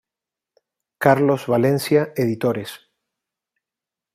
Carlos 0.97 1.45
Valencia 1.45 2.11
editores. 2.17 2.71